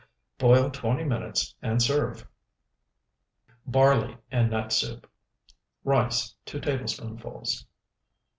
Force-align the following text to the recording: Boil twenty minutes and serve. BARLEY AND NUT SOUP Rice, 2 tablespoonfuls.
Boil 0.39 0.71
twenty 0.71 1.03
minutes 1.03 1.53
and 1.61 1.79
serve. 1.79 2.25
BARLEY 3.67 4.17
AND 4.31 4.49
NUT 4.49 4.73
SOUP 4.73 5.05
Rice, 5.83 6.33
2 6.47 6.59
tablespoonfuls. 6.59 7.67